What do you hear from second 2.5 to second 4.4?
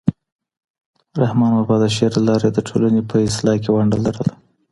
د ټولنې په اصلاح کې ونډه لرله.